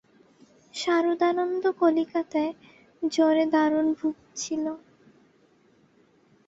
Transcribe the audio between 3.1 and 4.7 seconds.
জ্বরে দারুণ ভুগছিল।